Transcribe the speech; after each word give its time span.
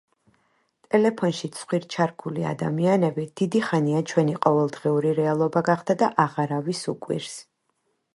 ტელეფონში 0.93 1.49
ცხვირჩარგული 1.57 2.47
ადამიანები 2.51 3.25
დიდი 3.41 3.61
ხანია 3.65 3.99
ჩვენი 4.13 4.33
ყოველდღიური 4.47 5.11
რეალობა 5.19 5.63
გახდა 5.69 5.97
და 6.01 6.11
აღარავის 6.25 6.83
უკვირს. 6.95 7.37